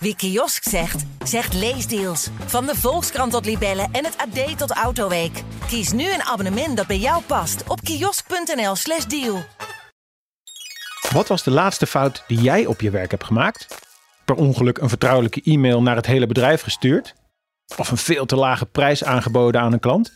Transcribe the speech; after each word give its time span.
Wie 0.00 0.16
kiosk 0.16 0.68
zegt, 0.68 1.04
zegt 1.24 1.54
leesdeals. 1.54 2.28
Van 2.46 2.66
de 2.66 2.74
Volkskrant 2.74 3.32
tot 3.32 3.44
Libellen 3.44 3.88
en 3.92 4.04
het 4.04 4.16
AD 4.16 4.58
tot 4.58 4.70
Autoweek. 4.70 5.42
Kies 5.66 5.92
nu 5.92 6.12
een 6.12 6.22
abonnement 6.22 6.76
dat 6.76 6.86
bij 6.86 6.98
jou 6.98 7.22
past 7.22 7.68
op 7.68 7.80
kiosk.nl/slash 7.80 9.04
deal. 9.04 9.44
Wat 11.12 11.28
was 11.28 11.42
de 11.42 11.50
laatste 11.50 11.86
fout 11.86 12.24
die 12.26 12.40
jij 12.40 12.66
op 12.66 12.80
je 12.80 12.90
werk 12.90 13.10
hebt 13.10 13.24
gemaakt? 13.24 13.66
Per 14.24 14.34
ongeluk 14.34 14.78
een 14.78 14.88
vertrouwelijke 14.88 15.42
e-mail 15.42 15.82
naar 15.82 15.96
het 15.96 16.06
hele 16.06 16.26
bedrijf 16.26 16.62
gestuurd? 16.62 17.14
Of 17.76 17.90
een 17.90 17.96
veel 17.96 18.26
te 18.26 18.36
lage 18.36 18.66
prijs 18.66 19.04
aangeboden 19.04 19.60
aan 19.60 19.72
een 19.72 19.80
klant? 19.80 20.12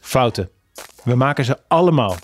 Fouten. 0.00 0.50
We 1.02 1.14
maken 1.14 1.44
ze 1.44 1.58
allemaal. 1.68 2.16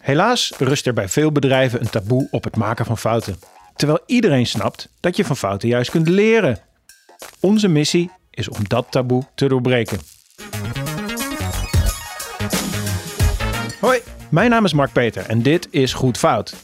Helaas 0.00 0.52
rust 0.58 0.86
er 0.86 0.92
bij 0.92 1.08
veel 1.08 1.32
bedrijven 1.32 1.80
een 1.80 1.90
taboe 1.90 2.28
op 2.30 2.44
het 2.44 2.56
maken 2.56 2.84
van 2.84 2.98
fouten. 2.98 3.36
Terwijl 3.76 4.00
iedereen 4.06 4.46
snapt 4.46 4.88
dat 5.00 5.16
je 5.16 5.24
van 5.24 5.36
fouten 5.36 5.68
juist 5.68 5.90
kunt 5.90 6.08
leren. 6.08 6.58
Onze 7.40 7.68
missie 7.68 8.10
is 8.30 8.48
om 8.48 8.68
dat 8.68 8.86
taboe 8.90 9.22
te 9.34 9.48
doorbreken. 9.48 9.98
Hoi, 13.80 14.00
mijn 14.30 14.50
naam 14.50 14.64
is 14.64 14.72
Mark 14.72 14.92
Peter 14.92 15.26
en 15.26 15.42
dit 15.42 15.68
is 15.70 15.92
Goed 15.92 16.18
Fout. 16.18 16.54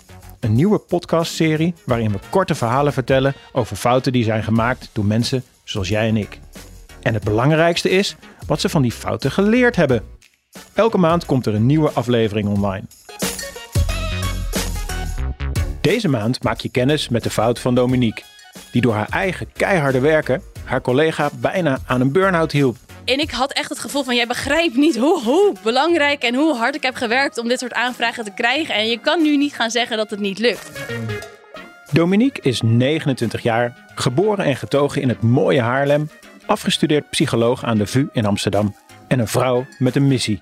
Een 0.41 0.53
nieuwe 0.53 0.79
podcastserie 0.79 1.75
waarin 1.85 2.13
we 2.13 2.19
korte 2.31 2.55
verhalen 2.55 2.93
vertellen 2.93 3.35
over 3.53 3.77
fouten 3.77 4.13
die 4.13 4.25
zijn 4.25 4.43
gemaakt 4.43 4.91
door 4.93 5.05
mensen 5.05 5.45
zoals 5.65 5.89
jij 5.89 6.09
en 6.09 6.17
ik. 6.17 6.39
En 7.03 7.15
het 7.15 7.25
belangrijkste 7.25 7.91
is 7.91 8.17
wat 8.47 8.61
ze 8.61 8.69
van 8.69 8.83
die 8.83 8.93
fouten 8.93 9.31
geleerd 9.31 9.77
hebben. 9.77 10.03
Elke 10.75 10.99
maand 10.99 11.27
komt 11.27 11.47
er 11.47 11.55
een 11.55 11.67
nieuwe 11.67 11.91
aflevering 11.91 12.49
online. 12.49 12.85
Deze 15.89 16.09
maand 16.09 16.43
maak 16.43 16.61
je 16.61 16.69
kennis 16.69 17.09
met 17.09 17.23
de 17.23 17.31
fout 17.31 17.59
van 17.59 17.75
Dominique, 17.75 18.23
die 18.73 18.81
door 18.81 18.93
haar 18.93 19.09
eigen 19.09 19.53
keiharde 19.53 20.01
werken 20.01 20.43
haar 20.65 20.81
collega 20.81 21.31
bijna 21.41 21.79
aan 21.87 22.01
een 22.01 22.13
burn-out 22.13 22.53
hielp. 22.53 22.77
En 23.05 23.19
ik 23.19 23.31
had 23.31 23.53
echt 23.53 23.69
het 23.69 23.79
gevoel 23.79 24.05
van, 24.05 24.17
jij 24.17 24.27
begrijpt 24.27 24.77
niet 24.77 24.97
hoe, 24.97 25.23
hoe 25.23 25.55
belangrijk 25.63 26.23
en 26.23 26.35
hoe 26.35 26.57
hard 26.57 26.75
ik 26.75 26.83
heb 26.83 26.95
gewerkt 26.95 27.39
om 27.39 27.49
dit 27.49 27.59
soort 27.59 27.73
aanvragen 27.73 28.25
te 28.25 28.31
krijgen. 28.35 28.75
En 28.75 28.89
je 28.89 28.99
kan 28.99 29.23
nu 29.23 29.37
niet 29.37 29.55
gaan 29.55 29.71
zeggen 29.71 29.97
dat 29.97 30.11
het 30.11 30.21
niet 30.21 30.39
lukt. 30.39 30.71
Dominique 31.93 32.43
is 32.43 32.61
29 32.63 33.43
jaar, 33.43 33.91
geboren 33.95 34.45
en 34.45 34.57
getogen 34.57 35.03
in 35.03 35.09
het 35.09 35.23
mooie 35.23 35.61
Haarlem, 35.61 36.11
afgestudeerd 36.47 37.11
psycholoog 37.11 37.65
aan 37.65 37.79
de 37.79 37.87
VU 37.87 38.07
in 38.13 38.27
Amsterdam 38.27 38.75
en 39.07 39.19
een 39.19 39.29
vrouw 39.29 39.67
met 39.79 39.97
een 39.97 40.09
missie. 40.09 40.41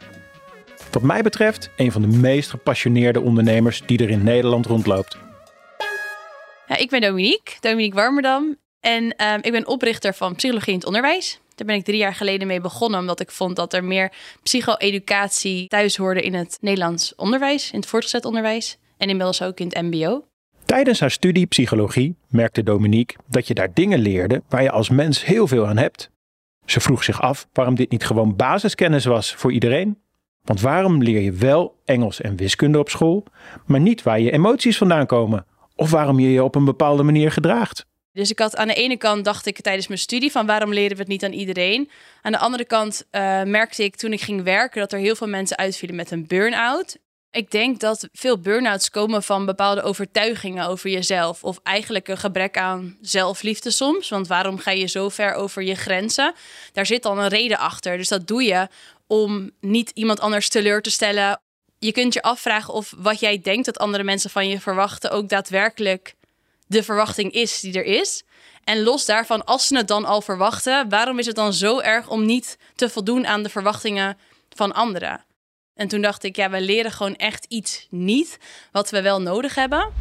Wat 0.91 1.03
mij 1.03 1.23
betreft 1.23 1.71
een 1.77 1.93
van 1.93 2.03
de 2.03 2.17
meest 2.17 2.51
gepassioneerde 2.51 3.21
ondernemers 3.21 3.83
die 3.87 3.99
er 3.99 4.11
in 4.11 4.23
Nederland 4.23 4.67
rondloopt. 4.67 5.25
Ja, 6.67 6.77
ik 6.77 6.91
ben 6.91 7.01
Dominique, 7.01 7.57
Dominique 7.61 8.01
Warmerdam. 8.01 8.57
En 8.81 9.17
ehm, 9.17 9.39
ik 9.43 9.53
ben 9.53 9.67
oprichter 9.67 10.15
van 10.15 10.35
Psychologie 10.35 10.73
in 10.73 10.79
het 10.79 10.87
Onderwijs. 10.87 11.41
Daar 11.55 11.67
ben 11.67 11.77
ik 11.77 11.85
drie 11.85 11.99
jaar 11.99 12.15
geleden 12.15 12.47
mee 12.47 12.61
begonnen, 12.61 13.01
omdat 13.01 13.21
ik 13.21 13.31
vond 13.31 13.57
dat 13.57 13.73
er 13.73 13.85
meer 13.85 14.13
psycho-educatie 14.43 15.69
thuis 15.69 15.97
hoorde 15.97 16.21
in 16.21 16.35
het 16.35 16.59
Nederlands 16.61 17.15
onderwijs, 17.15 17.71
in 17.71 17.79
het 17.79 17.89
voortgezet 17.89 18.25
onderwijs 18.25 18.79
en 18.97 19.09
inmiddels 19.09 19.43
ook 19.43 19.61
in 19.61 19.67
het 19.67 19.83
MBO. 19.83 20.25
Tijdens 20.65 21.01
haar 21.01 21.11
studie 21.11 21.47
psychologie 21.47 22.17
merkte 22.29 22.63
Dominique 22.63 23.17
dat 23.29 23.47
je 23.47 23.55
daar 23.55 23.73
dingen 23.75 23.99
leerde 23.99 24.43
waar 24.49 24.63
je 24.63 24.71
als 24.71 24.89
mens 24.89 25.25
heel 25.25 25.47
veel 25.47 25.67
aan 25.67 25.77
hebt. 25.77 26.11
Ze 26.65 26.81
vroeg 26.81 27.05
zich 27.05 27.21
af 27.21 27.49
waarom 27.53 27.75
dit 27.75 27.91
niet 27.91 28.05
gewoon 28.05 28.37
basiskennis 28.37 29.05
was 29.05 29.35
voor 29.35 29.53
iedereen. 29.53 29.99
Want 30.45 30.61
waarom 30.61 31.03
leer 31.03 31.21
je 31.21 31.33
wel 31.33 31.77
Engels 31.85 32.21
en 32.21 32.37
wiskunde 32.37 32.79
op 32.79 32.89
school, 32.89 33.25
maar 33.67 33.81
niet 33.81 34.03
waar 34.03 34.21
je 34.21 34.31
emoties 34.31 34.77
vandaan 34.77 35.07
komen 35.07 35.47
of 35.77 35.91
waarom 35.91 36.21
je 36.21 36.33
je 36.33 36.45
op 36.45 36.55
een 36.55 36.65
bepaalde 36.65 37.03
manier 37.03 37.31
gedraagt? 37.31 37.87
Dus 38.13 38.31
ik 38.31 38.39
had 38.39 38.57
aan 38.57 38.69
de 38.69 38.75
ene 38.75 38.97
kant 38.97 39.25
dacht 39.25 39.47
ik 39.47 39.61
tijdens 39.61 39.87
mijn 39.87 40.01
studie 40.01 40.31
van 40.31 40.47
waarom 40.47 40.73
leren 40.73 40.97
we 40.97 41.03
het 41.03 41.09
niet 41.09 41.25
aan 41.25 41.33
iedereen. 41.33 41.91
Aan 42.23 42.33
de 42.33 42.39
andere 42.39 42.65
kant 42.65 43.07
uh, 43.11 43.43
merkte 43.43 43.85
ik 43.85 43.97
toen 43.97 44.13
ik 44.13 44.21
ging 44.21 44.43
werken 44.43 44.81
dat 44.81 44.93
er 44.93 44.99
heel 44.99 45.17
veel 45.17 45.29
mensen 45.29 45.57
uitvielen 45.57 45.97
met 45.97 46.11
een 46.11 46.27
burn-out. 46.27 46.97
Ik 47.31 47.51
denk 47.51 47.81
dat 47.81 48.09
veel 48.13 48.39
burn-outs 48.39 48.91
komen 48.91 49.23
van 49.23 49.47
bepaalde 49.47 49.83
overtuigingen 49.83 50.67
over 50.67 50.91
jezelf. 50.91 51.45
Of 51.45 51.61
eigenlijk 51.63 52.09
een 52.09 52.19
gebrek 52.19 52.59
aan 52.59 52.97
zelfliefde 53.01 53.71
soms. 53.71 54.09
Want 54.09 54.27
waarom 54.27 54.59
ga 54.59 54.71
je 54.71 54.87
zo 54.87 55.09
ver 55.09 55.35
over 55.35 55.63
je 55.63 55.75
grenzen? 55.75 56.35
Daar 56.73 56.87
zit 56.87 57.03
dan 57.03 57.19
een 57.19 57.29
reden 57.29 57.59
achter. 57.59 57.97
Dus 57.97 58.09
dat 58.09 58.27
doe 58.27 58.43
je 58.43 58.69
om 59.07 59.51
niet 59.61 59.91
iemand 59.95 60.21
anders 60.21 60.49
teleur 60.49 60.83
te 60.83 60.91
stellen. 60.91 61.41
Je 61.79 61.93
kunt 61.93 62.15
je 62.15 62.23
afvragen 62.23 62.75
of 62.75 62.95
wat 62.97 63.21
jij 63.21 63.41
denkt 63.41 63.65
dat 63.65 63.79
andere 63.79 64.05
mensen 64.05 64.31
van 64.31 64.49
je 64.49 64.61
verwachten 64.61 65.11
ook 65.11 65.29
daadwerkelijk 65.29 66.15
de 66.67 66.83
verwachting 66.83 67.33
is 67.33 67.61
die 67.61 67.73
er 67.73 67.85
is. 67.85 68.25
En 68.65 68.83
los 68.83 69.05
daarvan, 69.05 69.45
als 69.45 69.67
ze 69.67 69.77
het 69.77 69.89
dan 69.89 70.05
al 70.05 70.21
verwachten, 70.21 70.89
waarom 70.89 71.19
is 71.19 71.27
het 71.27 71.37
dan 71.37 71.53
zo 71.53 71.81
erg 71.81 72.09
om 72.09 72.25
niet 72.25 72.59
te 72.75 72.89
voldoen 72.89 73.27
aan 73.27 73.43
de 73.43 73.49
verwachtingen 73.49 74.17
van 74.49 74.73
anderen? 74.73 75.25
En 75.75 75.89
toen 75.89 76.01
dacht 76.01 76.25
ik, 76.25 76.37
ja, 76.37 76.51
we 76.51 76.61
leren 76.61 76.93
gewoon 76.93 77.17
echt 77.17 77.45
iets 77.49 77.87
niet 77.91 78.39
wat 78.73 78.91
we 78.91 79.03
wel 79.03 79.23
nodig 79.23 79.55
hebben. 79.55 79.93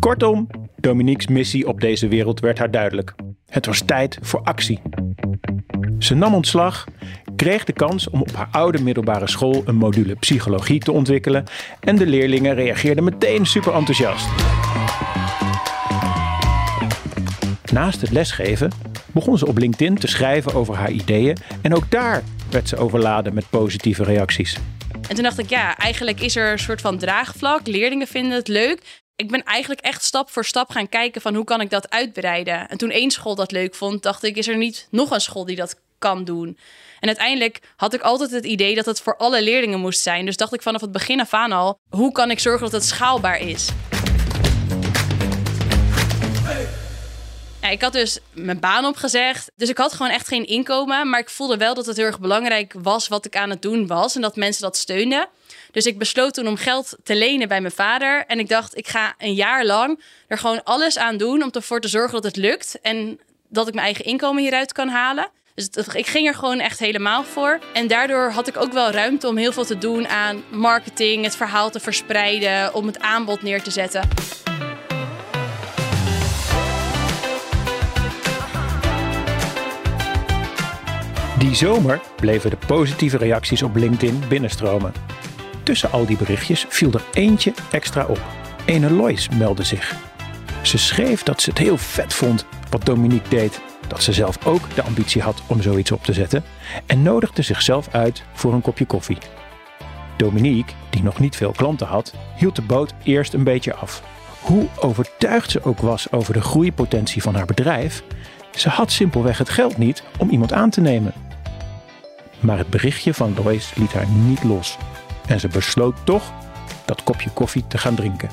Kortom, 0.00 0.46
Dominique's 0.76 1.26
missie 1.26 1.68
op 1.68 1.80
deze 1.80 2.08
wereld 2.08 2.40
werd 2.40 2.58
haar 2.58 2.70
duidelijk. 2.70 3.14
Het 3.46 3.66
was 3.66 3.82
tijd 3.86 4.18
voor 4.20 4.42
actie. 4.42 4.82
Ze 5.98 6.14
nam 6.14 6.34
ontslag, 6.34 6.86
kreeg 7.38 7.64
de 7.64 7.72
kans 7.72 8.10
om 8.10 8.20
op 8.20 8.32
haar 8.32 8.48
oude 8.50 8.82
middelbare 8.82 9.28
school 9.28 9.62
een 9.64 9.76
module 9.76 10.14
psychologie 10.14 10.80
te 10.80 10.92
ontwikkelen 10.92 11.44
en 11.80 11.96
de 11.96 12.06
leerlingen 12.06 12.54
reageerden 12.54 13.04
meteen 13.04 13.46
super 13.46 13.74
enthousiast. 13.74 14.28
Naast 17.72 18.00
het 18.00 18.10
lesgeven 18.10 18.70
begon 19.12 19.38
ze 19.38 19.46
op 19.46 19.58
LinkedIn 19.58 19.94
te 19.94 20.06
schrijven 20.06 20.54
over 20.54 20.74
haar 20.74 20.90
ideeën 20.90 21.36
en 21.62 21.74
ook 21.74 21.90
daar 21.90 22.22
werd 22.50 22.68
ze 22.68 22.76
overladen 22.76 23.34
met 23.34 23.50
positieve 23.50 24.04
reacties. 24.04 24.58
En 25.08 25.14
toen 25.14 25.24
dacht 25.24 25.38
ik, 25.38 25.48
ja, 25.48 25.76
eigenlijk 25.76 26.20
is 26.20 26.36
er 26.36 26.52
een 26.52 26.58
soort 26.58 26.80
van 26.80 26.98
draagvlak. 26.98 27.66
Leerlingen 27.66 28.06
vinden 28.06 28.32
het 28.32 28.48
leuk. 28.48 29.02
Ik 29.16 29.30
ben 29.30 29.42
eigenlijk 29.42 29.80
echt 29.80 30.02
stap 30.02 30.30
voor 30.30 30.44
stap 30.44 30.70
gaan 30.70 30.88
kijken 30.88 31.20
van 31.20 31.34
hoe 31.34 31.44
kan 31.44 31.60
ik 31.60 31.70
dat 31.70 31.90
uitbreiden. 31.90 32.68
En 32.68 32.78
toen 32.78 32.90
één 32.90 33.10
school 33.10 33.34
dat 33.34 33.52
leuk 33.52 33.74
vond, 33.74 34.02
dacht 34.02 34.24
ik, 34.24 34.36
is 34.36 34.48
er 34.48 34.56
niet 34.56 34.88
nog 34.90 35.10
een 35.10 35.20
school 35.20 35.44
die 35.44 35.56
dat 35.56 35.76
kan 35.98 36.24
doen? 36.24 36.58
En 37.00 37.08
uiteindelijk 37.08 37.60
had 37.76 37.94
ik 37.94 38.00
altijd 38.00 38.30
het 38.30 38.44
idee 38.44 38.74
dat 38.74 38.86
het 38.86 39.00
voor 39.00 39.16
alle 39.16 39.42
leerlingen 39.42 39.80
moest 39.80 40.00
zijn. 40.00 40.24
Dus 40.24 40.36
dacht 40.36 40.54
ik 40.54 40.62
vanaf 40.62 40.80
het 40.80 40.92
begin 40.92 41.20
af 41.20 41.34
aan 41.34 41.52
al, 41.52 41.78
hoe 41.88 42.12
kan 42.12 42.30
ik 42.30 42.38
zorgen 42.38 42.62
dat 42.62 42.72
het 42.72 42.84
schaalbaar 42.84 43.40
is? 43.40 43.68
Ja, 47.62 47.68
ik 47.68 47.82
had 47.82 47.92
dus 47.92 48.18
mijn 48.32 48.60
baan 48.60 48.84
opgezegd. 48.84 49.50
Dus 49.56 49.68
ik 49.68 49.78
had 49.78 49.92
gewoon 49.92 50.12
echt 50.12 50.28
geen 50.28 50.46
inkomen. 50.46 51.10
Maar 51.10 51.20
ik 51.20 51.30
voelde 51.30 51.56
wel 51.56 51.74
dat 51.74 51.86
het 51.86 51.96
heel 51.96 52.06
erg 52.06 52.20
belangrijk 52.20 52.74
was 52.78 53.08
wat 53.08 53.24
ik 53.24 53.36
aan 53.36 53.50
het 53.50 53.62
doen 53.62 53.86
was. 53.86 54.14
En 54.14 54.20
dat 54.20 54.36
mensen 54.36 54.62
dat 54.62 54.76
steunden. 54.76 55.28
Dus 55.72 55.86
ik 55.86 55.98
besloot 55.98 56.34
toen 56.34 56.46
om 56.46 56.56
geld 56.56 56.96
te 57.02 57.16
lenen 57.16 57.48
bij 57.48 57.60
mijn 57.60 57.72
vader. 57.72 58.24
En 58.26 58.38
ik 58.38 58.48
dacht, 58.48 58.76
ik 58.76 58.88
ga 58.88 59.14
een 59.18 59.34
jaar 59.34 59.64
lang 59.64 60.02
er 60.26 60.38
gewoon 60.38 60.64
alles 60.64 60.98
aan 60.98 61.16
doen 61.16 61.42
om 61.42 61.50
ervoor 61.50 61.80
te 61.80 61.88
zorgen 61.88 62.12
dat 62.12 62.24
het 62.24 62.36
lukt. 62.36 62.80
En 62.80 63.20
dat 63.48 63.68
ik 63.68 63.74
mijn 63.74 63.86
eigen 63.86 64.04
inkomen 64.04 64.42
hieruit 64.42 64.72
kan 64.72 64.88
halen. 64.88 65.30
Dus 65.58 65.86
ik 65.92 66.06
ging 66.06 66.26
er 66.26 66.34
gewoon 66.34 66.60
echt 66.60 66.78
helemaal 66.78 67.24
voor. 67.24 67.58
En 67.72 67.86
daardoor 67.86 68.30
had 68.30 68.48
ik 68.48 68.56
ook 68.56 68.72
wel 68.72 68.90
ruimte 68.90 69.28
om 69.28 69.36
heel 69.36 69.52
veel 69.52 69.64
te 69.64 69.78
doen 69.78 70.08
aan 70.08 70.42
marketing, 70.50 71.24
het 71.24 71.36
verhaal 71.36 71.70
te 71.70 71.80
verspreiden, 71.80 72.74
om 72.74 72.86
het 72.86 73.00
aanbod 73.00 73.42
neer 73.42 73.62
te 73.62 73.70
zetten. 73.70 74.08
Die 81.38 81.54
zomer 81.54 82.00
bleven 82.16 82.50
de 82.50 82.58
positieve 82.66 83.16
reacties 83.16 83.62
op 83.62 83.76
LinkedIn 83.76 84.22
binnenstromen. 84.28 84.92
Tussen 85.62 85.90
al 85.90 86.06
die 86.06 86.16
berichtjes 86.16 86.66
viel 86.68 86.92
er 86.92 87.04
eentje 87.12 87.52
extra 87.70 88.06
op. 88.06 88.20
Ene 88.64 88.90
Lois 88.90 89.28
meldde 89.28 89.64
zich. 89.64 89.96
Ze 90.62 90.78
schreef 90.78 91.22
dat 91.22 91.42
ze 91.42 91.50
het 91.50 91.58
heel 91.58 91.76
vet 91.76 92.14
vond 92.14 92.46
wat 92.70 92.86
Dominique 92.86 93.28
deed, 93.28 93.60
dat 93.88 94.02
ze 94.02 94.12
zelf 94.12 94.46
ook 94.46 94.74
de 94.74 94.82
ambitie 94.82 95.22
had 95.22 95.42
om 95.46 95.62
zoiets 95.62 95.92
op 95.92 96.04
te 96.04 96.12
zetten 96.12 96.44
en 96.86 97.02
nodigde 97.02 97.42
zichzelf 97.42 97.88
uit 97.90 98.22
voor 98.32 98.52
een 98.52 98.60
kopje 98.60 98.86
koffie. 98.86 99.18
Dominique, 100.16 100.74
die 100.90 101.02
nog 101.02 101.18
niet 101.18 101.36
veel 101.36 101.52
klanten 101.52 101.86
had, 101.86 102.14
hield 102.36 102.56
de 102.56 102.62
boot 102.62 102.94
eerst 103.02 103.34
een 103.34 103.44
beetje 103.44 103.74
af. 103.74 104.02
Hoe 104.40 104.66
overtuigd 104.80 105.50
ze 105.50 105.62
ook 105.62 105.80
was 105.80 106.12
over 106.12 106.32
de 106.32 106.40
groeipotentie 106.40 107.22
van 107.22 107.34
haar 107.34 107.46
bedrijf, 107.46 108.02
ze 108.54 108.68
had 108.68 108.92
simpelweg 108.92 109.38
het 109.38 109.48
geld 109.48 109.76
niet 109.76 110.02
om 110.18 110.30
iemand 110.30 110.52
aan 110.52 110.70
te 110.70 110.80
nemen. 110.80 111.12
Maar 112.40 112.58
het 112.58 112.70
berichtje 112.70 113.14
van 113.14 113.34
Lois 113.42 113.74
liet 113.74 113.92
haar 113.92 114.08
niet 114.08 114.44
los. 114.44 114.76
En 115.26 115.40
ze 115.40 115.48
besloot 115.48 115.96
toch 116.04 116.32
dat 116.84 117.02
kopje 117.02 117.30
koffie 117.30 117.64
te 117.66 117.78
gaan 117.78 117.94
drinken. 117.94 118.28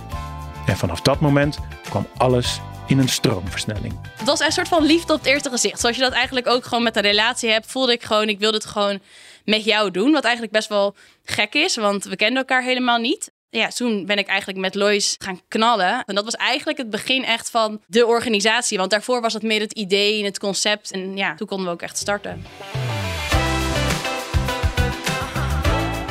En 0.65 0.77
vanaf 0.77 1.01
dat 1.01 1.19
moment 1.19 1.59
kwam 1.89 2.07
alles 2.17 2.61
in 2.87 2.99
een 2.99 3.09
stroomversnelling. 3.09 3.99
Het 4.17 4.27
was 4.27 4.39
een 4.39 4.51
soort 4.51 4.67
van 4.67 4.83
liefde 4.85 5.13
op 5.13 5.19
het 5.19 5.27
eerste 5.27 5.49
gezicht. 5.49 5.79
Zoals 5.79 5.95
je 5.95 6.01
dat 6.01 6.11
eigenlijk 6.11 6.47
ook 6.47 6.63
gewoon 6.65 6.83
met 6.83 6.95
een 6.95 7.01
relatie 7.01 7.49
hebt, 7.49 7.71
voelde 7.71 7.91
ik 7.91 8.03
gewoon, 8.03 8.29
ik 8.29 8.39
wilde 8.39 8.57
het 8.57 8.65
gewoon 8.65 8.99
met 9.45 9.63
jou 9.63 9.91
doen. 9.91 10.11
Wat 10.11 10.23
eigenlijk 10.23 10.53
best 10.53 10.69
wel 10.69 10.95
gek 11.23 11.53
is, 11.53 11.75
want 11.75 12.03
we 12.03 12.15
kenden 12.15 12.37
elkaar 12.37 12.63
helemaal 12.63 12.97
niet. 12.97 13.31
ja, 13.49 13.67
toen 13.67 14.05
ben 14.05 14.17
ik 14.17 14.27
eigenlijk 14.27 14.59
met 14.59 14.75
Lois 14.75 15.15
gaan 15.19 15.41
knallen. 15.47 16.03
En 16.05 16.15
dat 16.15 16.23
was 16.23 16.35
eigenlijk 16.35 16.77
het 16.77 16.89
begin 16.89 17.23
echt 17.23 17.49
van 17.49 17.81
de 17.87 18.05
organisatie. 18.05 18.77
Want 18.77 18.89
daarvoor 18.89 19.21
was 19.21 19.33
het 19.33 19.43
meer 19.43 19.59
het 19.59 19.73
idee 19.73 20.19
en 20.19 20.25
het 20.25 20.39
concept. 20.39 20.91
En 20.91 21.17
ja, 21.17 21.35
toen 21.35 21.47
konden 21.47 21.65
we 21.65 21.71
ook 21.71 21.81
echt 21.81 21.97
starten. 21.97 22.45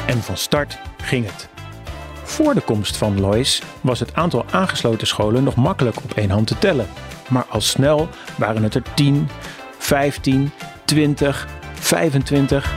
En 0.06 0.22
van 0.22 0.36
start 0.36 0.78
ging 1.02 1.26
het. 1.32 1.53
Voor 2.34 2.54
de 2.54 2.60
komst 2.60 2.96
van 2.96 3.20
Lois 3.20 3.62
was 3.80 4.00
het 4.00 4.14
aantal 4.14 4.44
aangesloten 4.50 5.06
scholen 5.06 5.44
nog 5.44 5.54
makkelijk 5.54 5.96
op 5.96 6.12
één 6.14 6.30
hand 6.30 6.46
te 6.46 6.58
tellen. 6.58 6.86
Maar 7.28 7.46
al 7.48 7.60
snel 7.60 8.08
waren 8.38 8.62
het 8.62 8.74
er 8.74 8.82
10, 8.94 9.28
15, 9.78 10.50
20, 10.84 11.48
25. 11.74 12.74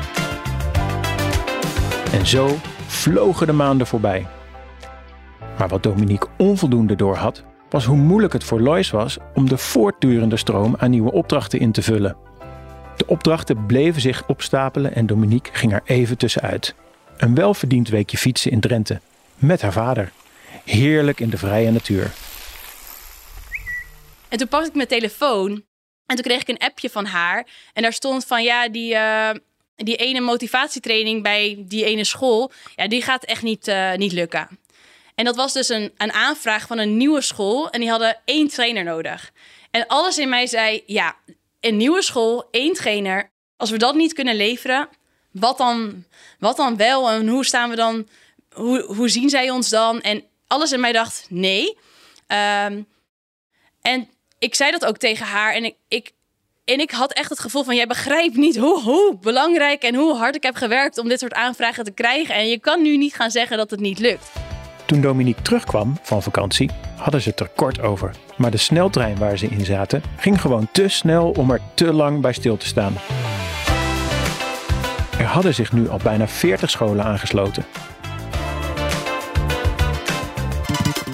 En 2.14 2.26
zo 2.26 2.58
vlogen 2.88 3.48
de 3.48 3.54
maanden 3.54 3.88
voorbij. 3.88 4.28
Maar 5.58 5.68
wat 5.68 5.84
Dominique 5.84 6.30
onvoldoende 6.38 6.96
doorhad, 6.96 7.44
was 7.70 7.86
hoe 7.86 7.98
moeilijk 7.98 8.34
het 8.34 8.44
voor 8.44 8.62
Lois 8.62 8.92
was 8.92 9.18
om 9.34 9.50
de 9.50 9.58
voortdurende 9.58 10.38
stroom 10.38 10.76
aan 10.78 10.90
nieuwe 10.90 11.12
opdrachten 11.12 11.60
in 11.60 11.72
te 11.72 11.82
vullen. 11.82 12.16
De 12.98 13.08
opdrachten 13.08 13.66
bleven 13.66 14.02
zich 14.02 14.24
opstapelen 14.28 14.96
en 14.96 15.06
Dominique 15.06 15.54
ging 15.54 15.74
er 15.74 15.82
even 15.86 16.18
tussenuit. 16.18 16.76
Een 17.18 17.36
welverdiend 17.36 17.90
weekje 17.90 18.18
fietsen 18.18 18.52
in 18.52 18.60
Drenthe 18.60 19.00
met 19.38 19.62
haar 19.62 19.74
vader. 19.74 20.12
Heerlijk 20.64 21.20
in 21.20 21.30
de 21.30 21.38
vrije 21.38 21.72
natuur. 21.72 22.12
En 24.30 24.38
toen 24.38 24.48
pakte 24.48 24.68
ik 24.68 24.76
mijn 24.76 24.88
telefoon 24.88 25.52
en 26.06 26.16
toen 26.16 26.26
kreeg 26.26 26.42
ik 26.42 26.48
een 26.48 26.58
appje 26.58 26.90
van 26.90 27.06
haar. 27.06 27.48
En 27.74 27.82
daar 27.82 27.94
stond 27.94 28.26
van 28.26 28.44
ja, 28.44 28.70
die, 28.70 28.94
uh, 28.94 29.30
die 29.76 29.96
ene 29.96 30.20
motivatietraining 30.20 31.24
bij 31.24 31.64
die 31.68 31.86
ene 31.86 32.04
school, 32.04 32.52
ja, 32.76 32.88
die 32.88 33.02
gaat 33.02 33.24
echt 33.24 33.42
niet, 33.42 33.68
uh, 33.68 33.94
niet 33.94 34.12
lukken. 34.12 34.60
En 35.16 35.26
dat 35.26 35.36
was 35.36 35.54
dus 35.54 35.70
een, 35.70 35.92
een 35.98 36.12
aanvraag 36.12 36.68
van 36.68 36.78
een 36.78 36.98
nieuwe 36.98 37.22
school 37.22 37.70
en 37.70 37.80
die 37.80 37.90
hadden 37.90 38.18
één 38.26 38.48
trainer 38.48 38.84
nodig. 38.84 39.32
En 39.72 39.88
alles 39.88 40.18
in 40.18 40.30
mij 40.30 40.48
zei, 40.48 40.84
ja, 40.86 41.16
een 41.60 41.78
nieuwe 41.78 42.02
school, 42.02 42.48
één 42.52 42.74
trainer. 42.74 43.32
Als 43.56 43.70
we 43.70 43.78
dat 43.78 43.96
niet 43.96 44.14
kunnen 44.14 44.36
leveren, 44.36 44.90
wat 45.32 45.58
dan, 45.58 46.06
wat 46.40 46.58
dan 46.58 46.78
wel? 46.78 47.10
En 47.10 47.28
hoe 47.28 47.46
staan 47.46 47.70
we 47.70 47.76
dan 47.76 48.08
hoe, 48.58 48.84
hoe 48.96 49.10
zien 49.10 49.30
zij 49.30 49.50
ons 49.50 49.70
dan? 49.70 50.02
En 50.02 50.24
alles 50.48 50.72
in 50.72 50.80
mij 50.80 50.92
dacht 50.92 51.26
nee. 51.30 51.78
Um, 52.66 52.88
en 53.82 54.08
ik 54.40 54.56
zei 54.56 54.72
dat 54.72 54.86
ook 54.86 54.98
tegen 54.98 55.26
haar. 55.26 55.54
En 55.54 55.64
ik, 55.64 55.76
ik, 55.88 56.12
en 56.66 56.80
ik 56.80 56.92
had 56.92 57.14
echt 57.14 57.30
het 57.30 57.40
gevoel 57.40 57.64
van: 57.64 57.76
jij 57.76 57.88
begrijpt 57.88 58.36
niet 58.36 58.58
hoe, 58.58 58.82
hoe 58.82 59.18
belangrijk 59.22 59.84
en 59.84 59.96
hoe 59.96 60.16
hard 60.16 60.36
ik 60.36 60.44
heb 60.44 60.56
gewerkt 60.56 60.98
om 60.98 61.08
dit 61.08 61.20
soort 61.20 61.34
aanvragen 61.34 61.84
te 61.84 61.92
krijgen. 61.92 62.36
En 62.36 62.48
je 62.48 62.60
kan 62.60 62.82
nu 62.82 62.98
niet 62.98 63.16
gaan 63.16 63.32
zeggen 63.32 63.58
dat 63.58 63.72
het 63.72 63.80
niet 63.80 64.00
lukt. 64.00 64.32
Toen 64.86 65.02
Dominique 65.02 65.42
terugkwam 65.42 65.98
van 66.02 66.24
vakantie, 66.24 66.70
hadden 66.96 67.22
ze 67.22 67.30
het 67.30 67.40
er 67.40 67.50
kort 67.56 67.82
over. 67.82 68.16
Maar 68.38 68.52
de 68.52 68.58
sneltrein 68.58 69.18
waar 69.18 69.38
ze 69.38 69.48
in 69.48 69.66
zaten 69.66 70.04
ging 70.18 70.42
gewoon 70.42 70.68
te 70.72 70.88
snel 70.88 71.32
om 71.32 71.52
er 71.52 71.62
te 71.74 71.94
lang 71.94 72.22
bij 72.22 72.34
stil 72.34 72.58
te 72.58 72.66
staan. 72.66 72.94
Er 75.20 75.26
hadden 75.26 75.54
zich 75.54 75.72
nu 75.72 75.90
al 75.90 76.00
bijna 76.04 76.28
40 76.28 76.70
scholen 76.70 77.06
aangesloten. 77.06 77.66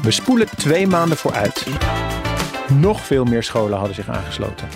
We 0.03 0.11
spoelen 0.11 0.47
twee 0.57 0.87
maanden 0.87 1.17
vooruit. 1.17 1.65
Nog 2.73 3.01
veel 3.01 3.23
meer 3.23 3.43
scholen 3.43 3.77
hadden 3.77 3.95
zich 3.95 4.09
aangesloten. 4.09 4.67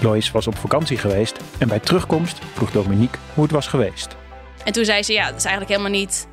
Lois 0.00 0.30
was 0.30 0.46
op 0.46 0.56
vakantie 0.56 0.98
geweest 0.98 1.36
en 1.58 1.68
bij 1.68 1.78
terugkomst 1.78 2.38
vroeg 2.54 2.70
Dominique 2.70 3.18
hoe 3.34 3.42
het 3.42 3.52
was 3.52 3.66
geweest. 3.66 4.16
En 4.64 4.72
toen 4.72 4.84
zei 4.84 5.02
ze: 5.02 5.12
Ja, 5.12 5.26
het 5.26 5.36
is 5.36 5.44
eigenlijk 5.44 5.70
helemaal 5.70 5.98
niet. 6.00 6.28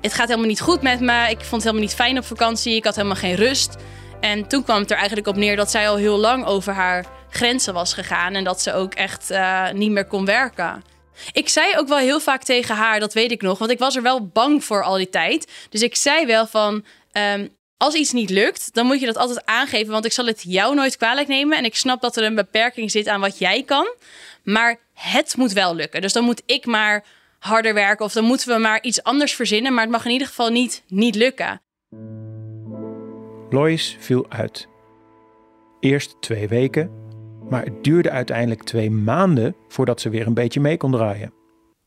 Het 0.00 0.14
gaat 0.14 0.28
helemaal 0.28 0.48
niet 0.48 0.60
goed 0.60 0.82
met 0.82 1.00
me. 1.00 1.22
Ik 1.30 1.38
vond 1.38 1.50
het 1.50 1.62
helemaal 1.62 1.82
niet 1.82 1.94
fijn 1.94 2.18
op 2.18 2.24
vakantie. 2.24 2.74
Ik 2.74 2.84
had 2.84 2.96
helemaal 2.96 3.16
geen 3.16 3.34
rust. 3.34 3.76
En 4.20 4.48
toen 4.48 4.64
kwam 4.64 4.80
het 4.80 4.90
er 4.90 4.96
eigenlijk 4.96 5.26
op 5.26 5.36
neer 5.36 5.56
dat 5.56 5.70
zij 5.70 5.88
al 5.88 5.96
heel 5.96 6.18
lang 6.18 6.44
over 6.44 6.72
haar 6.72 7.06
grenzen 7.30 7.74
was 7.74 7.94
gegaan. 7.94 8.34
En 8.34 8.44
dat 8.44 8.62
ze 8.62 8.72
ook 8.72 8.94
echt 8.94 9.30
uh, 9.30 9.70
niet 9.70 9.90
meer 9.90 10.06
kon 10.06 10.24
werken. 10.24 10.82
Ik 11.32 11.48
zei 11.48 11.76
ook 11.76 11.88
wel 11.88 11.98
heel 11.98 12.20
vaak 12.20 12.42
tegen 12.42 12.74
haar, 12.74 13.00
dat 13.00 13.12
weet 13.12 13.30
ik 13.30 13.42
nog, 13.42 13.58
want 13.58 13.70
ik 13.70 13.78
was 13.78 13.96
er 13.96 14.02
wel 14.02 14.26
bang 14.26 14.64
voor 14.64 14.82
al 14.82 14.96
die 14.96 15.08
tijd. 15.08 15.52
Dus 15.68 15.82
ik 15.82 15.96
zei 15.96 16.26
wel 16.26 16.46
van, 16.46 16.84
um, 17.12 17.58
als 17.76 17.94
iets 17.94 18.12
niet 18.12 18.30
lukt, 18.30 18.74
dan 18.74 18.86
moet 18.86 19.00
je 19.00 19.06
dat 19.06 19.16
altijd 19.16 19.46
aangeven, 19.46 19.92
want 19.92 20.04
ik 20.04 20.12
zal 20.12 20.26
het 20.26 20.42
jou 20.42 20.74
nooit 20.74 20.96
kwalijk 20.96 21.28
nemen. 21.28 21.58
En 21.58 21.64
ik 21.64 21.76
snap 21.76 22.00
dat 22.00 22.16
er 22.16 22.24
een 22.24 22.34
beperking 22.34 22.90
zit 22.90 23.08
aan 23.08 23.20
wat 23.20 23.38
jij 23.38 23.62
kan, 23.62 23.94
maar 24.42 24.78
het 24.94 25.36
moet 25.36 25.52
wel 25.52 25.74
lukken. 25.74 26.00
Dus 26.00 26.12
dan 26.12 26.24
moet 26.24 26.42
ik 26.46 26.66
maar 26.66 27.04
harder 27.38 27.74
werken 27.74 28.04
of 28.04 28.12
dan 28.12 28.24
moeten 28.24 28.54
we 28.54 28.58
maar 28.58 28.82
iets 28.82 29.02
anders 29.02 29.34
verzinnen, 29.34 29.74
maar 29.74 29.82
het 29.82 29.92
mag 29.92 30.04
in 30.04 30.10
ieder 30.10 30.26
geval 30.26 30.50
niet 30.50 30.82
niet 30.88 31.14
lukken. 31.14 31.60
Lois 33.50 33.96
viel 34.00 34.26
uit. 34.28 34.68
Eerst 35.80 36.16
twee 36.20 36.48
weken, 36.48 36.90
maar 37.48 37.64
het 37.64 37.84
duurde 37.84 38.10
uiteindelijk 38.10 38.62
twee 38.62 38.90
maanden 38.90 39.56
voordat 39.68 40.00
ze 40.00 40.10
weer 40.10 40.26
een 40.26 40.34
beetje 40.34 40.60
mee 40.60 40.76
kon 40.76 40.92
draaien. 40.92 41.32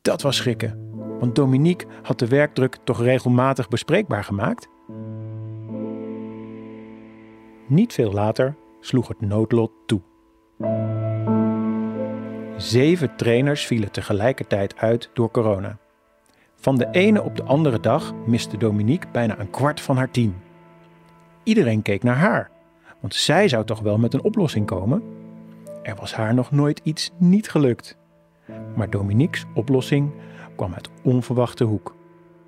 Dat 0.01 0.21
was 0.21 0.35
schrikken, 0.35 0.89
want 1.19 1.35
Dominique 1.35 1.87
had 2.01 2.19
de 2.19 2.27
werkdruk 2.27 2.77
toch 2.83 3.01
regelmatig 3.01 3.67
bespreekbaar 3.67 4.23
gemaakt. 4.23 4.67
Niet 7.67 7.93
veel 7.93 8.11
later 8.11 8.55
sloeg 8.79 9.07
het 9.07 9.21
noodlot 9.21 9.71
toe. 9.85 10.01
Zeven 12.57 13.15
trainers 13.15 13.65
vielen 13.65 13.91
tegelijkertijd 13.91 14.77
uit 14.77 15.09
door 15.13 15.31
corona. 15.31 15.77
Van 16.55 16.77
de 16.77 16.87
ene 16.91 17.23
op 17.23 17.35
de 17.35 17.43
andere 17.43 17.79
dag 17.79 18.13
miste 18.25 18.57
Dominique 18.57 19.11
bijna 19.11 19.39
een 19.39 19.49
kwart 19.49 19.81
van 19.81 19.97
haar 19.97 20.11
team. 20.11 20.35
Iedereen 21.43 21.81
keek 21.81 22.03
naar 22.03 22.15
haar, 22.15 22.51
want 22.99 23.15
zij 23.15 23.47
zou 23.47 23.65
toch 23.65 23.79
wel 23.79 23.97
met 23.97 24.13
een 24.13 24.23
oplossing 24.23 24.65
komen? 24.65 25.03
Er 25.83 25.95
was 25.95 26.13
haar 26.13 26.33
nog 26.33 26.51
nooit 26.51 26.81
iets 26.83 27.11
niet 27.17 27.49
gelukt. 27.49 27.97
Maar 28.75 28.89
Dominique's 28.89 29.45
oplossing 29.53 30.11
kwam 30.55 30.73
uit 30.73 30.89
onverwachte 31.03 31.63
hoek. 31.63 31.95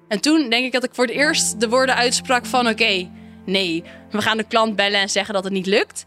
En 0.07 0.21
toen 0.21 0.50
denk 0.50 0.65
ik 0.65 0.71
dat 0.71 0.83
ik 0.83 0.95
voor 0.95 1.06
het 1.06 1.15
eerst 1.15 1.59
de 1.59 1.69
woorden 1.69 1.95
uitsprak 1.95 2.45
van 2.45 2.68
oké, 2.68 3.09
nee, 3.45 3.83
we 4.12 4.21
gaan 4.21 4.38
de 4.38 4.44
klant 4.44 4.75
bellen 4.75 5.00
en 5.00 5.09
zeggen 5.09 5.33
dat 5.33 5.44
het 5.44 5.53
niet 5.53 5.65
lukt. 5.65 6.06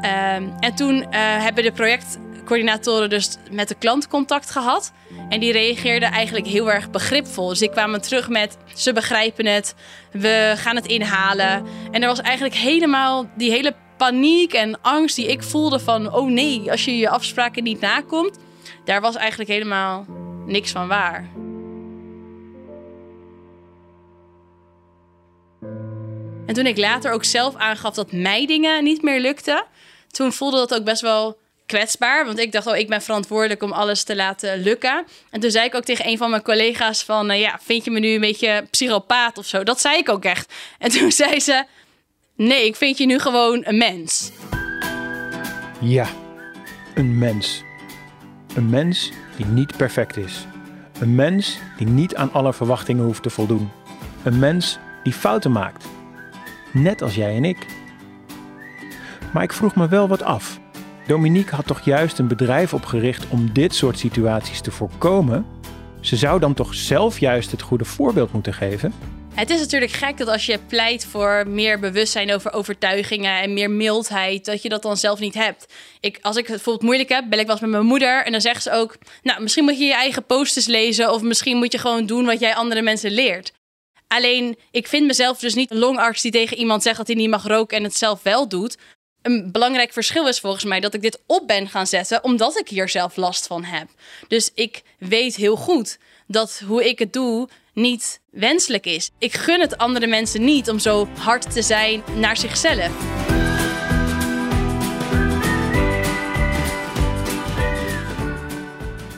Ehm, 0.00 0.48
en 0.60 0.74
toen 0.74 0.94
uh, 0.94 1.06
hebben 1.12 1.64
de 1.64 1.72
projectcoördinatoren 1.72 3.10
dus 3.10 3.36
met 3.50 3.68
de 3.68 3.74
klant 3.74 4.08
contact 4.08 4.50
gehad. 4.50 4.92
En 5.28 5.40
die 5.40 5.52
reageerden 5.52 6.10
eigenlijk 6.10 6.46
heel 6.46 6.72
erg 6.72 6.90
begripvol. 6.90 7.48
Dus 7.48 7.58
die 7.58 7.70
kwamen 7.70 8.00
terug 8.00 8.28
met, 8.28 8.56
ze 8.74 8.92
begrijpen 8.92 9.46
het, 9.46 9.74
we 10.12 10.52
gaan 10.56 10.76
het 10.76 10.86
inhalen. 10.86 11.64
En 11.90 12.02
er 12.02 12.08
was 12.08 12.20
eigenlijk 12.20 12.54
helemaal 12.54 13.30
die 13.36 13.50
hele 13.50 13.74
paniek 13.96 14.52
en 14.52 14.80
angst 14.80 15.16
die 15.16 15.26
ik 15.26 15.42
voelde 15.42 15.78
van... 15.78 16.14
oh 16.14 16.30
nee, 16.30 16.70
als 16.70 16.84
je 16.84 16.96
je 16.96 17.08
afspraken 17.08 17.62
niet 17.62 17.80
nakomt... 17.80 18.38
daar 18.84 19.00
was 19.00 19.16
eigenlijk 19.16 19.50
helemaal 19.50 20.06
niks 20.46 20.70
van 20.70 20.88
waar. 20.88 21.28
En 26.50 26.56
toen 26.56 26.66
ik 26.66 26.78
later 26.78 27.12
ook 27.12 27.24
zelf 27.24 27.56
aangaf 27.56 27.94
dat 27.94 28.12
mij 28.12 28.46
dingen 28.46 28.84
niet 28.84 29.02
meer 29.02 29.20
lukten, 29.20 29.64
toen 30.10 30.32
voelde 30.32 30.56
dat 30.56 30.74
ook 30.74 30.84
best 30.84 31.00
wel 31.00 31.38
kwetsbaar. 31.66 32.26
Want 32.26 32.38
ik 32.38 32.52
dacht, 32.52 32.66
oh, 32.66 32.76
ik 32.76 32.88
ben 32.88 33.02
verantwoordelijk 33.02 33.62
om 33.62 33.72
alles 33.72 34.02
te 34.02 34.16
laten 34.16 34.62
lukken. 34.62 35.04
En 35.30 35.40
toen 35.40 35.50
zei 35.50 35.66
ik 35.66 35.74
ook 35.74 35.84
tegen 35.84 36.06
een 36.06 36.18
van 36.18 36.30
mijn 36.30 36.42
collega's 36.42 37.02
van, 37.02 37.30
uh, 37.30 37.40
ja, 37.40 37.58
vind 37.62 37.84
je 37.84 37.90
me 37.90 37.98
nu 37.98 38.08
een 38.08 38.20
beetje 38.20 38.66
psychopaat 38.70 39.38
of 39.38 39.46
zo? 39.46 39.62
Dat 39.62 39.80
zei 39.80 39.98
ik 39.98 40.08
ook 40.08 40.24
echt. 40.24 40.52
En 40.78 40.90
toen 40.90 41.12
zei 41.12 41.40
ze, 41.40 41.64
nee, 42.36 42.64
ik 42.64 42.76
vind 42.76 42.98
je 42.98 43.06
nu 43.06 43.18
gewoon 43.18 43.60
een 43.64 43.78
mens. 43.78 44.30
Ja, 45.80 46.06
een 46.94 47.18
mens. 47.18 47.62
Een 48.54 48.70
mens 48.70 49.10
die 49.36 49.46
niet 49.46 49.76
perfect 49.76 50.16
is. 50.16 50.46
Een 51.00 51.14
mens 51.14 51.58
die 51.76 51.86
niet 51.86 52.14
aan 52.14 52.32
alle 52.32 52.52
verwachtingen 52.52 53.04
hoeft 53.04 53.22
te 53.22 53.30
voldoen. 53.30 53.70
Een 54.22 54.38
mens 54.38 54.78
die 55.02 55.12
fouten 55.12 55.52
maakt 55.52 55.84
net 56.72 57.02
als 57.02 57.14
jij 57.14 57.36
en 57.36 57.44
ik. 57.44 57.66
Maar 59.32 59.42
ik 59.42 59.52
vroeg 59.52 59.74
me 59.74 59.88
wel 59.88 60.08
wat 60.08 60.22
af. 60.22 60.60
Dominique 61.06 61.54
had 61.54 61.66
toch 61.66 61.80
juist 61.80 62.18
een 62.18 62.28
bedrijf 62.28 62.74
opgericht 62.74 63.28
om 63.28 63.52
dit 63.52 63.74
soort 63.74 63.98
situaties 63.98 64.60
te 64.60 64.70
voorkomen? 64.70 65.46
Ze 66.00 66.16
zou 66.16 66.40
dan 66.40 66.54
toch 66.54 66.74
zelf 66.74 67.18
juist 67.18 67.50
het 67.50 67.62
goede 67.62 67.84
voorbeeld 67.84 68.32
moeten 68.32 68.54
geven? 68.54 68.94
Het 69.34 69.50
is 69.50 69.60
natuurlijk 69.60 69.92
gek 69.92 70.18
dat 70.18 70.28
als 70.28 70.46
je 70.46 70.58
pleit 70.68 71.06
voor 71.06 71.44
meer 71.48 71.78
bewustzijn 71.78 72.32
over 72.32 72.52
overtuigingen 72.52 73.40
en 73.40 73.52
meer 73.52 73.70
mildheid, 73.70 74.44
dat 74.44 74.62
je 74.62 74.68
dat 74.68 74.82
dan 74.82 74.96
zelf 74.96 75.18
niet 75.18 75.34
hebt. 75.34 75.74
Ik, 76.00 76.18
als 76.22 76.36
ik 76.36 76.42
het 76.46 76.54
bijvoorbeeld 76.54 76.84
moeilijk 76.84 77.08
heb, 77.08 77.24
bel 77.28 77.38
ik 77.38 77.46
wel 77.46 77.54
eens 77.54 77.64
met 77.64 77.70
mijn 77.70 77.86
moeder 77.86 78.24
en 78.24 78.32
dan 78.32 78.40
zegt 78.40 78.62
ze 78.62 78.72
ook: 78.72 78.96
Nou, 79.22 79.42
misschien 79.42 79.64
moet 79.64 79.78
je 79.78 79.84
je 79.84 79.94
eigen 79.94 80.26
posters 80.26 80.66
lezen 80.66 81.12
of 81.12 81.22
misschien 81.22 81.56
moet 81.56 81.72
je 81.72 81.78
gewoon 81.78 82.06
doen 82.06 82.24
wat 82.24 82.40
jij 82.40 82.54
andere 82.54 82.82
mensen 82.82 83.10
leert. 83.10 83.52
Alleen, 84.12 84.58
ik 84.70 84.88
vind 84.88 85.06
mezelf 85.06 85.38
dus 85.38 85.54
niet 85.54 85.70
een 85.70 85.78
longarts 85.78 86.22
die 86.22 86.30
tegen 86.30 86.56
iemand 86.56 86.82
zegt 86.82 86.96
dat 86.96 87.06
hij 87.06 87.16
niet 87.16 87.30
mag 87.30 87.46
roken 87.46 87.76
en 87.76 87.84
het 87.84 87.96
zelf 87.96 88.22
wel 88.22 88.48
doet. 88.48 88.78
een 89.22 89.52
belangrijk 89.52 89.92
verschil 89.92 90.28
is 90.28 90.40
volgens 90.40 90.64
mij 90.64 90.80
dat 90.80 90.94
ik 90.94 91.02
dit 91.02 91.20
op 91.26 91.46
ben 91.46 91.68
gaan 91.68 91.86
zetten 91.86 92.24
omdat 92.24 92.58
ik 92.58 92.68
hier 92.68 92.88
zelf 92.88 93.16
last 93.16 93.46
van 93.46 93.64
heb. 93.64 93.88
Dus 94.28 94.50
ik 94.54 94.82
weet 94.98 95.36
heel 95.36 95.56
goed 95.56 95.98
dat 96.26 96.62
hoe 96.66 96.88
ik 96.88 96.98
het 96.98 97.12
doe 97.12 97.48
niet 97.72 98.20
wenselijk 98.30 98.86
is. 98.86 99.10
Ik 99.18 99.32
gun 99.32 99.60
het 99.60 99.78
andere 99.78 100.06
mensen 100.06 100.44
niet 100.44 100.70
om 100.70 100.78
zo 100.78 101.08
hard 101.18 101.52
te 101.52 101.62
zijn 101.62 102.02
naar 102.14 102.36
zichzelf. 102.36 102.90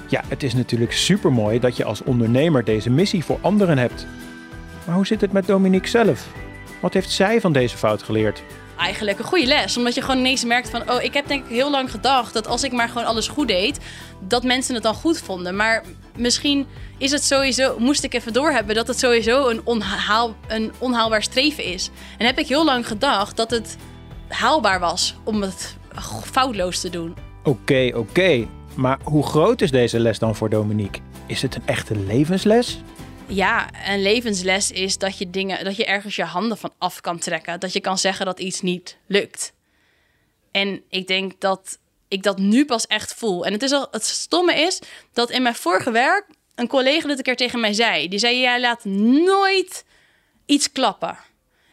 Ja, 0.09 0.23
het 0.29 0.43
is 0.43 0.55
natuurlijk 0.55 0.93
supermooi 0.93 1.59
dat 1.59 1.77
je 1.77 1.85
als 1.85 2.03
ondernemer 2.03 2.65
deze 2.65 2.91
missie 2.91 3.25
voor 3.25 3.39
anderen 3.41 3.79
hebt. 3.79 4.07
Maar 4.87 4.95
hoe 4.95 5.07
zit 5.07 5.21
het 5.21 5.33
met 5.33 5.47
Dominique 5.47 5.89
zelf? 5.89 6.27
Wat 6.81 6.95
heeft 6.95 7.11
zij 7.11 7.41
van 7.41 7.53
deze 7.53 7.77
fout 7.77 8.03
geleerd? 8.03 8.43
Eigenlijk 8.79 9.19
een 9.19 9.25
goede 9.25 9.47
les, 9.47 9.77
omdat 9.77 9.95
je 9.95 10.01
gewoon 10.01 10.19
ineens 10.19 10.45
merkt 10.45 10.71
van... 10.71 10.91
oh, 10.91 11.03
ik 11.03 11.15
heb 11.15 11.27
denk 11.27 11.45
ik 11.45 11.51
heel 11.51 11.71
lang 11.71 11.91
gedacht 11.91 12.33
dat 12.33 12.47
als 12.47 12.63
ik 12.63 12.73
maar 12.73 12.89
gewoon 12.89 13.07
alles 13.07 13.29
goed 13.29 13.49
deed... 13.49 13.79
dat 14.29 14.43
mensen 14.43 14.75
het 14.75 14.83
dan 14.83 14.95
goed 14.95 15.19
vonden. 15.19 15.57
Maar 15.57 15.85
misschien 16.17 16.67
is 16.99 17.11
het 17.11 17.25
sowieso, 17.25 17.79
moest 17.79 18.05
ik 18.05 18.15
even 18.15 18.33
doorhebben... 18.33 18.75
dat 18.75 18.87
het 18.87 18.99
sowieso 18.99 19.49
een, 19.49 19.61
onhaal, 19.65 20.37
een 20.49 20.73
onhaalbaar 20.79 21.23
streven 21.23 21.65
is. 21.65 21.91
En 22.19 22.27
heb 22.27 22.39
ik 22.39 22.49
heel 22.49 22.65
lang 22.65 22.87
gedacht 22.87 23.37
dat 23.37 23.51
het 23.51 23.77
haalbaar 24.29 24.81
was 24.81 25.17
om 25.25 25.43
het 25.43 25.77
foutloos 26.25 26.81
te 26.81 26.91
doen. 26.91 27.17
Oké, 27.43 27.93
oké. 27.95 28.47
Maar 28.75 28.99
hoe 29.03 29.27
groot 29.27 29.61
is 29.61 29.71
deze 29.71 30.01
les 30.01 30.19
dan 30.19 30.37
voor 30.37 30.51
Dominique? 30.51 31.03
Is 31.27 31.43
het 31.43 31.55
een 31.55 31.67
echte 31.67 31.97
levensles? 31.97 32.83
Ja, 33.27 33.69
een 33.87 34.03
levensles 34.03 34.71
is 34.71 34.99
dat 34.99 35.19
je 35.19 35.31
dingen, 35.31 35.65
dat 35.65 35.77
je 35.77 35.85
ergens 35.85 36.17
je 36.17 36.25
handen 36.25 36.59
van 36.59 36.73
af 36.79 37.01
kan 37.01 37.19
trekken. 37.19 37.61
Dat 37.61 37.73
je 37.73 37.81
kan 37.81 37.99
zeggen 37.99 38.27
dat 38.27 38.41
iets 38.41 38.61
niet 38.61 38.97
lukt. 39.07 39.53
En 40.51 40.83
ik 40.89 41.07
denk 41.07 41.41
dat 41.41 41.79
ik 42.09 42.23
dat 42.23 42.39
nu 42.39 42.65
pas 42.65 42.87
echt 42.87 43.15
voel. 43.15 43.47
En 43.47 43.53
het, 43.53 43.63
is 43.63 43.73
al, 43.73 43.89
het 43.91 44.05
stomme 44.05 44.55
is 44.55 44.79
dat 45.13 45.31
in 45.31 45.43
mijn 45.43 45.55
vorige 45.55 45.91
werk 45.91 46.27
een 46.55 46.69
collega 46.69 47.09
dit 47.09 47.17
een 47.17 47.23
keer 47.23 47.37
tegen 47.37 47.61
mij 47.61 47.73
zei. 47.73 48.09
Die 48.09 48.19
zei: 48.19 48.41
Jij 48.41 48.61
laat 48.61 48.85
nooit 48.85 49.85
iets 50.47 50.73
klappen. 50.73 51.19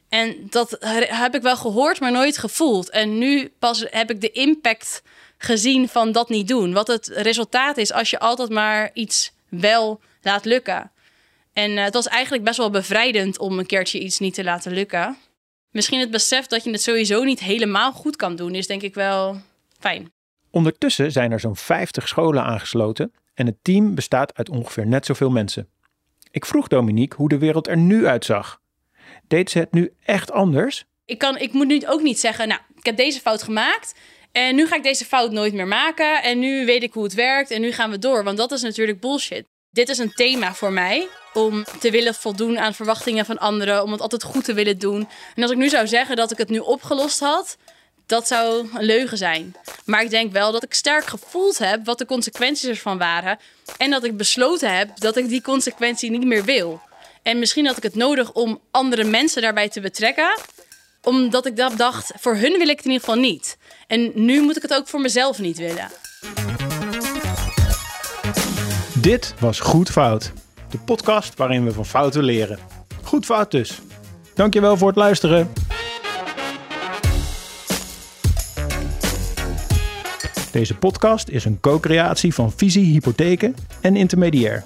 En 0.10 0.48
dat 0.50 0.78
heb 1.10 1.36
ik 1.36 1.42
wel 1.42 1.58
gehoord, 1.58 2.00
maar 2.00 2.12
nooit 2.12 2.38
gevoeld. 2.38 2.90
En 2.90 3.18
nu 3.18 3.54
pas 3.60 3.86
heb 3.90 4.12
ik 4.12 4.22
de 4.22 4.32
impact 4.32 5.02
gezien 5.38 5.90
van 5.90 6.12
dat 6.12 6.30
niet 6.30 6.48
doen. 6.48 6.74
Wat 6.74 6.88
het 6.88 7.08
resultaat 7.08 7.78
is 7.78 7.92
als 7.92 8.10
je 8.10 8.20
altijd 8.20 8.50
maar 8.50 8.90
iets 8.94 9.32
wel 9.50 10.02
laat 10.22 10.46
lukken. 10.46 10.92
En 11.60 11.72
uh, 11.72 11.84
het 11.84 11.94
was 11.94 12.08
eigenlijk 12.08 12.44
best 12.44 12.58
wel 12.58 12.70
bevrijdend 12.70 13.40
om 13.40 13.60
een 13.60 13.66
keertje 13.66 14.00
iets 14.00 14.20
niet 14.20 14.34
te 14.34 14.44
laten 14.44 14.72
lukken. 14.72 15.18
Misschien 15.72 16.00
het 16.00 16.12
besef 16.12 16.48
dat 16.48 16.64
je 16.64 16.72
het 16.72 16.82
sowieso 16.82 17.24
niet 17.24 17.40
helemaal 17.40 17.92
goed 17.92 18.16
kan 18.16 18.36
doen, 18.36 18.56
is 18.56 18.68
denk 18.68 18.82
ik 18.82 18.94
wel 18.94 19.42
fijn. 19.80 20.12
Ondertussen 20.52 21.12
zijn 21.12 21.32
er 21.32 21.40
zo'n 21.40 21.56
50 21.56 22.08
scholen 22.08 22.44
aangesloten 22.44 23.14
en 23.34 23.46
het 23.46 23.56
team 23.62 23.96
bestaat 23.96 24.38
uit 24.38 24.50
ongeveer 24.50 24.88
net 24.88 25.06
zoveel 25.06 25.30
mensen. 25.30 25.70
Ik 26.32 26.46
vroeg 26.46 26.68
Dominique 26.68 27.18
hoe 27.18 27.30
de 27.30 27.38
wereld 27.38 27.68
er 27.68 27.78
nu 27.78 28.08
uitzag. 28.08 28.62
Deed 29.28 29.50
ze 29.50 29.60
het 29.60 29.72
nu 29.72 29.94
echt 30.04 30.32
anders? 30.32 30.86
Ik, 31.06 31.18
kan, 31.18 31.38
ik 31.38 31.54
moet 31.54 31.68
nu 31.68 31.82
ook 31.88 32.02
niet 32.02 32.20
zeggen, 32.20 32.48
nou, 32.48 32.62
ik 32.76 32.86
heb 32.86 32.98
deze 32.98 33.20
fout 33.20 33.44
gemaakt 33.44 33.96
en 34.32 34.56
nu 34.56 34.68
ga 34.68 34.76
ik 34.76 34.84
deze 34.84 35.06
fout 35.06 35.32
nooit 35.32 35.54
meer 35.54 35.68
maken 35.68 36.24
en 36.24 36.40
nu 36.40 36.66
weet 36.66 36.84
ik 36.84 36.94
hoe 36.94 37.04
het 37.04 37.14
werkt 37.14 37.52
en 37.52 37.62
nu 37.62 37.72
gaan 37.72 37.90
we 37.90 38.00
door, 38.00 38.24
want 38.24 38.38
dat 38.38 38.52
is 38.52 38.62
natuurlijk 38.62 39.00
bullshit. 39.00 39.46
Dit 39.72 39.90
is 39.90 39.98
een 39.98 40.14
thema 40.14 40.54
voor 40.54 40.72
mij 40.72 41.08
om 41.34 41.66
te 41.80 41.92
willen 41.92 42.16
voldoen 42.16 42.60
aan 42.60 42.74
verwachtingen 42.74 43.26
van 43.26 43.38
anderen, 43.38 43.84
om 43.84 43.92
het 43.92 44.02
altijd 44.02 44.24
goed 44.24 44.44
te 44.44 44.54
willen 44.54 44.80
doen. 44.80 45.10
En 45.36 45.42
als 45.42 45.52
ik 45.52 45.58
nu 45.58 45.70
zou 45.70 45.88
zeggen 45.88 46.16
dat 46.16 46.32
ik 46.32 46.38
het 46.38 46.50
nu 46.50 46.60
opgelost 46.60 47.20
had, 47.20 47.58
dat 48.06 48.28
zou 48.28 48.70
een 48.74 48.86
leugen 48.86 49.18
zijn. 49.18 49.56
Maar 49.86 50.04
ik 50.04 50.10
denk 50.10 50.32
wel 50.32 50.52
dat 50.52 50.64
ik 50.64 50.74
sterk 50.74 51.06
gevoeld 51.06 51.58
heb 51.58 51.86
wat 51.86 51.98
de 51.98 52.06
consequenties 52.06 52.70
ervan 52.70 52.98
waren. 52.98 53.40
En 53.78 53.92
dat 53.92 54.04
ik 54.04 54.18
besloten 54.18 54.78
heb 54.78 55.00
dat 55.00 55.18
ik 55.18 55.30
die 55.30 55.42
consequentie 55.42 56.12
niet 56.12 56.26
meer 56.26 56.44
wil. 56.44 56.82
En 57.24 57.40
misschien 57.40 57.66
had 57.66 57.78
ik 57.78 57.84
het 57.84 57.96
nodig 57.96 58.32
om 58.32 58.60
andere 58.72 59.04
mensen 59.04 59.42
daarbij 59.42 59.70
te 59.70 59.82
betrekken. 59.82 60.38
Omdat 61.04 61.46
ik 61.46 61.56
dat 61.56 61.78
dacht, 61.78 62.12
voor 62.20 62.36
hun 62.36 62.58
wil 62.58 62.68
ik 62.68 62.78
het 62.78 62.86
in 62.86 62.92
ieder 62.92 63.06
geval 63.08 63.22
niet. 63.22 63.58
En 63.88 64.12
nu 64.14 64.42
moet 64.42 64.56
ik 64.56 64.62
het 64.62 64.74
ook 64.74 64.88
voor 64.88 65.02
mezelf 65.02 65.40
niet 65.40 65.58
willen. 65.58 65.90
Dit 68.94 69.34
was 69.40 69.60
Goed 69.60 69.90
Fout. 69.90 70.32
De 70.70 70.78
podcast 70.78 71.38
waarin 71.38 71.66
we 71.66 71.72
van 71.72 71.86
fouten 71.86 72.24
leren. 72.24 72.60
Goed 73.04 73.26
fout 73.26 73.52
dus. 73.52 73.82
Dankjewel 74.34 74.78
voor 74.78 74.88
het 74.88 74.98
luisteren. 74.98 75.50
Deze 80.52 80.76
podcast 80.76 81.28
is 81.28 81.46
een 81.46 81.60
co-creatie 81.60 82.34
van 82.34 82.52
Visie 82.52 82.86
Hypotheken 82.86 83.56
en 83.82 83.96
Intermediair. 83.96 84.64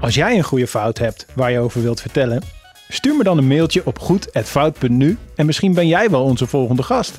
Als 0.00 0.14
jij 0.14 0.36
een 0.36 0.44
goede 0.44 0.66
fout 0.66 0.98
hebt 0.98 1.26
waar 1.34 1.50
je 1.50 1.58
over 1.58 1.82
wilt 1.82 2.00
vertellen, 2.00 2.42
stuur 2.88 3.16
me 3.16 3.22
dan 3.22 3.38
een 3.38 3.46
mailtje 3.46 3.86
op 3.86 3.98
goed@fout.nu 3.98 5.18
en 5.36 5.46
misschien 5.46 5.74
ben 5.74 5.88
jij 5.88 6.10
wel 6.10 6.22
onze 6.22 6.46
volgende 6.46 6.82
gast. 6.82 7.18